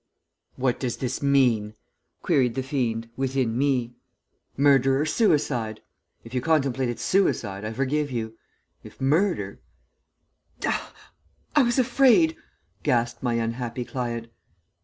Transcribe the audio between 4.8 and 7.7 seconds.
or suicide? If you contemplated suicide,